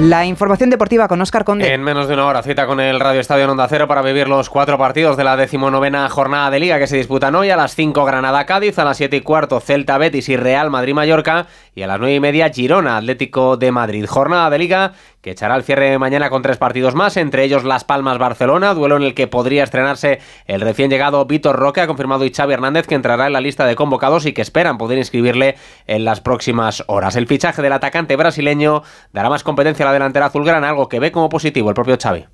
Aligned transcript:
La 0.00 0.24
información 0.24 0.70
deportiva 0.70 1.08
con 1.08 1.20
Oscar 1.20 1.42
Conde. 1.42 1.74
En 1.74 1.82
menos 1.82 2.06
de 2.06 2.14
una 2.14 2.26
hora, 2.26 2.44
cita 2.44 2.68
con 2.68 2.78
el 2.78 3.00
Radio 3.00 3.20
Estadio 3.20 3.50
Onda 3.50 3.66
Cero 3.66 3.88
para 3.88 4.00
vivir 4.00 4.28
los 4.28 4.48
cuatro 4.48 4.78
partidos 4.78 5.16
de 5.16 5.24
la 5.24 5.36
decimonovena 5.36 6.08
jornada 6.08 6.50
de 6.50 6.60
Liga 6.60 6.78
que 6.78 6.86
se 6.86 6.96
disputan 6.96 7.34
hoy. 7.34 7.50
A 7.50 7.56
las 7.56 7.74
5 7.74 8.04
Granada-Cádiz, 8.04 8.78
a 8.78 8.84
las 8.84 8.96
7 8.96 9.16
y 9.16 9.20
cuarto 9.22 9.58
Celta-Betis 9.58 10.28
y 10.28 10.36
Real 10.36 10.70
Madrid-Mallorca 10.70 11.48
y 11.78 11.82
a 11.84 11.86
las 11.86 12.00
9 12.00 12.14
y 12.16 12.20
media 12.20 12.50
Girona-Atlético 12.50 13.56
de 13.56 13.70
Madrid. 13.70 14.04
Jornada 14.04 14.50
de 14.50 14.58
Liga 14.58 14.94
que 15.20 15.30
echará 15.30 15.54
el 15.54 15.62
cierre 15.62 15.96
mañana 15.98 16.28
con 16.28 16.42
tres 16.42 16.56
partidos 16.56 16.96
más, 16.96 17.16
entre 17.16 17.44
ellos 17.44 17.62
Las 17.62 17.84
Palmas-Barcelona, 17.84 18.74
duelo 18.74 18.96
en 18.96 19.04
el 19.04 19.14
que 19.14 19.28
podría 19.28 19.62
estrenarse 19.62 20.18
el 20.46 20.60
recién 20.60 20.90
llegado 20.90 21.24
Víctor 21.26 21.56
Roque, 21.56 21.80
ha 21.80 21.86
confirmado 21.86 22.24
y 22.24 22.32
Xavi 22.32 22.54
Hernández 22.54 22.88
que 22.88 22.96
entrará 22.96 23.28
en 23.28 23.32
la 23.32 23.40
lista 23.40 23.64
de 23.64 23.76
convocados 23.76 24.26
y 24.26 24.32
que 24.32 24.42
esperan 24.42 24.76
poder 24.76 24.98
inscribirle 24.98 25.54
en 25.86 26.04
las 26.04 26.20
próximas 26.20 26.82
horas. 26.88 27.14
El 27.14 27.28
fichaje 27.28 27.62
del 27.62 27.72
atacante 27.72 28.16
brasileño 28.16 28.82
dará 29.12 29.28
más 29.30 29.44
competencia 29.44 29.84
a 29.84 29.88
la 29.88 29.92
delantera 29.92 30.26
azulgrana, 30.26 30.70
algo 30.70 30.88
que 30.88 30.98
ve 30.98 31.12
como 31.12 31.28
positivo 31.28 31.68
el 31.68 31.74
propio 31.74 31.96
Xavi. 32.00 32.24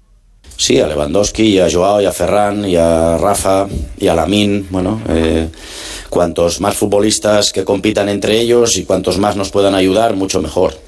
Sí, 0.57 0.81
a 0.81 0.87
Lewandowski, 0.87 1.59
a 1.61 1.71
Joao, 1.71 2.01
y 2.01 2.07
a 2.07 2.13
Ferran, 2.13 2.65
y 2.65 2.77
a 2.77 3.19
Rafa, 3.19 3.67
y 3.99 4.07
a 4.07 4.15
Lamin, 4.15 4.67
bueno, 4.71 5.01
eh, 5.09 5.49
cuantos 6.15 6.61
más 6.61 6.77
futbolistas 6.77 7.53
que 7.53 7.65
compitan 7.65 8.09
entre 8.09 8.39
ellos 8.39 8.77
y 8.77 8.85
cuantos 8.85 9.19
más 9.19 9.35
nos 9.35 9.51
puedan 9.51 9.75
ayudar, 9.75 10.15
mucho 10.15 10.41
mejor. 10.41 10.79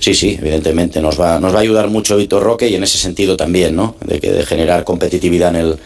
Sí, 0.00 0.12
sí, 0.12 0.36
evidentemente 0.38 1.00
nos 1.00 1.18
va, 1.18 1.40
nos 1.40 1.54
va 1.54 1.58
a 1.58 1.62
ayudar 1.62 1.88
mucho 1.88 2.18
Vitor 2.18 2.42
Roque 2.42 2.68
y 2.68 2.74
en 2.74 2.84
ese 2.84 2.98
sentido 2.98 3.38
también, 3.38 3.74
¿no? 3.74 3.96
De, 4.04 4.20
que, 4.20 4.30
de 4.30 4.44
generar 4.44 4.84
competitividad 4.84 5.48
en 5.54 5.56
el, 5.56 5.78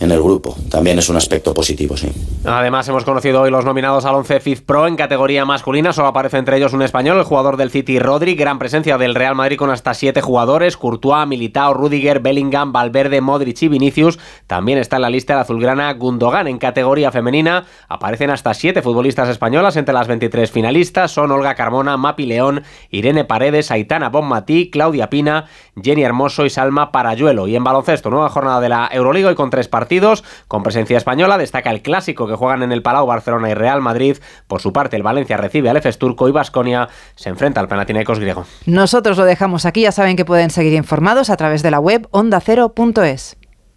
en 0.00 0.10
el 0.10 0.22
grupo. 0.22 0.56
También 0.70 0.98
es 0.98 1.08
un 1.08 1.16
aspecto 1.16 1.54
positivo, 1.54 1.96
sí. 1.96 2.10
Además, 2.44 2.88
hemos 2.88 3.04
conocido 3.04 3.42
hoy 3.42 3.50
los 3.50 3.64
nominados 3.64 4.04
al 4.04 4.14
11 4.16 4.40
FIF 4.40 4.60
Pro 4.62 4.86
en 4.86 4.96
categoría 4.96 5.44
masculina. 5.44 5.92
Solo 5.92 6.08
aparece 6.08 6.38
entre 6.38 6.56
ellos 6.56 6.72
un 6.72 6.82
español, 6.82 7.18
el 7.18 7.24
jugador 7.24 7.56
del 7.56 7.70
City 7.70 7.98
Rodri. 7.98 8.34
Gran 8.34 8.58
presencia 8.58 8.98
del 8.98 9.14
Real 9.14 9.34
Madrid 9.34 9.56
con 9.56 9.70
hasta 9.70 9.94
siete 9.94 10.20
jugadores: 10.20 10.76
Courtois, 10.76 11.26
Militao, 11.26 11.74
Rudiger, 11.74 12.20
Bellingham, 12.20 12.72
Valverde, 12.72 13.20
Modric 13.20 13.62
y 13.62 13.68
Vinicius. 13.68 14.18
También 14.46 14.78
está 14.78 14.96
en 14.96 15.02
la 15.02 15.10
lista 15.10 15.34
el 15.34 15.38
azulgrana 15.40 15.92
Gundogan. 15.92 16.48
En 16.48 16.58
categoría 16.58 17.12
femenina 17.12 17.64
aparecen 17.88 18.30
hasta 18.30 18.52
siete 18.52 18.82
futbolistas 18.82 19.28
españolas 19.28 19.76
entre 19.76 19.94
las 19.94 20.08
23 20.08 20.50
finalistas. 20.50 21.12
Son 21.12 21.30
Olga 21.30 21.54
Carmona, 21.54 21.96
Mapi 21.96 22.26
León, 22.26 22.64
Irene 22.90 23.24
Paredes, 23.24 23.70
Aitana 23.70 24.08
Bonmatí, 24.08 24.70
Claudia 24.70 25.08
Pina, 25.08 25.46
Jenny 25.80 26.02
Hermoso 26.02 26.44
y 26.44 26.50
Salma 26.50 26.90
Parayuelo. 26.90 27.46
Y 27.46 27.56
en 27.56 27.64
baloncesto, 27.64 28.10
nueva 28.10 28.28
jornada 28.28 28.60
de 28.60 28.68
la 28.68 28.88
Euroliga 28.92 29.30
y 29.30 29.34
con 29.34 29.50
tres 29.50 29.68
partidos 29.68 29.83
con 30.48 30.62
presencia 30.62 30.96
española. 30.96 31.38
Destaca 31.38 31.70
el 31.70 31.82
clásico 31.82 32.26
que 32.26 32.34
juegan 32.34 32.62
en 32.62 32.72
el 32.72 32.82
Palau 32.82 33.06
Barcelona 33.06 33.50
y 33.50 33.54
Real 33.54 33.80
Madrid. 33.80 34.18
Por 34.46 34.60
su 34.60 34.72
parte, 34.72 34.96
el 34.96 35.02
Valencia 35.02 35.36
recibe 35.36 35.70
al 35.70 35.76
Efes 35.76 35.98
Turco 35.98 36.28
y 36.28 36.32
Vasconia 36.32 36.88
se 37.14 37.28
enfrenta 37.28 37.60
al 37.60 37.68
Panathinaikos 37.68 38.18
griego. 38.18 38.44
Nosotros 38.66 39.16
lo 39.16 39.24
dejamos 39.24 39.66
aquí. 39.66 39.82
Ya 39.82 39.92
saben 39.92 40.16
que 40.16 40.24
pueden 40.24 40.50
seguir 40.50 40.74
informados 40.74 41.30
a 41.30 41.36
través 41.36 41.62
de 41.62 41.70
la 41.70 41.80
web 41.80 42.08
ondacero.es. 42.10 43.36